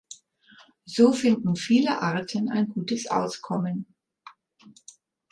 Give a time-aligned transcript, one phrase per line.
[0.85, 3.85] So finden viele Arten ein gutes Auskommen.